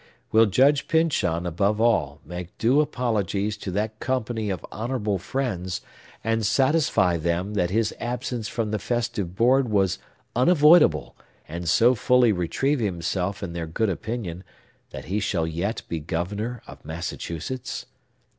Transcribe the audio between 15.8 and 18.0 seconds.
be Governor of Massachusetts?